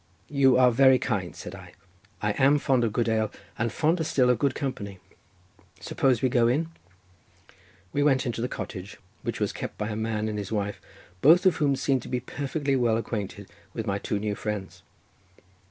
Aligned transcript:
"You 0.31 0.57
are 0.57 0.71
very 0.71 0.97
kind," 0.97 1.35
said 1.35 1.53
I, 1.53 1.73
"I 2.23 2.31
am 2.31 2.57
fond 2.57 2.83
of 2.83 2.91
good 2.91 3.07
ale, 3.07 3.29
and 3.59 3.71
fonder 3.71 4.03
still 4.03 4.31
of 4.31 4.39
good 4.39 4.55
company—suppose 4.55 6.23
we 6.23 6.27
go 6.27 6.47
in?" 6.47 6.69
We 7.93 8.01
went 8.01 8.25
into 8.25 8.41
the 8.41 8.47
cottage, 8.47 8.97
which 9.21 9.39
was 9.39 9.53
kept 9.53 9.77
by 9.77 9.89
a 9.89 9.95
man 9.95 10.27
and 10.27 10.39
his 10.39 10.51
wife, 10.51 10.81
both 11.21 11.45
of 11.45 11.57
whom 11.57 11.75
seemed 11.75 12.01
to 12.01 12.07
be 12.09 12.19
perfectly 12.19 12.75
well 12.75 12.97
acquainted 12.97 13.47
with 13.75 13.85
my 13.85 13.99
two 13.99 14.17
new 14.17 14.33
friends. 14.33 14.81